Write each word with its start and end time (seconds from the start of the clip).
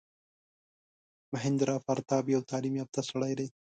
مهیندراپراتاپ 1.33 2.25
یو 2.35 2.41
تعلیم 2.49 2.73
یافته 2.81 3.01
سړی 3.09 3.33
دی. 3.39 3.47